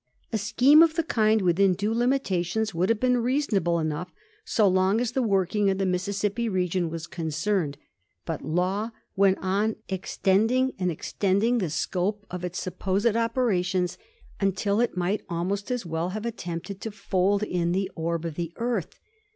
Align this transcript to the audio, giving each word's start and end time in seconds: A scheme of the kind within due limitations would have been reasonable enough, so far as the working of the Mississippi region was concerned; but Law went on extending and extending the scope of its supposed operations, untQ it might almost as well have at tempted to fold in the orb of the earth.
A 0.33 0.39
scheme 0.39 0.81
of 0.81 0.95
the 0.95 1.03
kind 1.03 1.43
within 1.43 1.75
due 1.75 1.93
limitations 1.93 2.73
would 2.73 2.89
have 2.89 2.99
been 2.99 3.19
reasonable 3.21 3.77
enough, 3.77 4.11
so 4.43 4.73
far 4.73 4.99
as 4.99 5.11
the 5.11 5.21
working 5.21 5.69
of 5.69 5.77
the 5.77 5.85
Mississippi 5.85 6.49
region 6.49 6.89
was 6.89 7.05
concerned; 7.05 7.77
but 8.25 8.43
Law 8.43 8.89
went 9.15 9.37
on 9.43 9.75
extending 9.89 10.73
and 10.79 10.89
extending 10.89 11.59
the 11.59 11.69
scope 11.69 12.25
of 12.31 12.43
its 12.43 12.59
supposed 12.59 13.15
operations, 13.15 13.99
untQ 14.39 14.83
it 14.83 14.97
might 14.97 15.21
almost 15.29 15.69
as 15.69 15.85
well 15.85 16.09
have 16.09 16.25
at 16.25 16.35
tempted 16.37 16.81
to 16.81 16.89
fold 16.89 17.43
in 17.43 17.71
the 17.71 17.91
orb 17.95 18.25
of 18.25 18.33
the 18.33 18.51
earth. 18.55 18.99